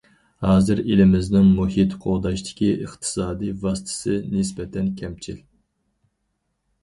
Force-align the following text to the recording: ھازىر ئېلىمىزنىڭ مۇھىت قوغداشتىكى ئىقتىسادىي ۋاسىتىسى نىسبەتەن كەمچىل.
ھازىر 0.43 0.79
ئېلىمىزنىڭ 0.83 1.49
مۇھىت 1.57 1.91
قوغداشتىكى 2.05 2.69
ئىقتىسادىي 2.85 3.53
ۋاسىتىسى 3.65 4.17
نىسبەتەن 4.37 4.87
كەمچىل. 5.03 5.37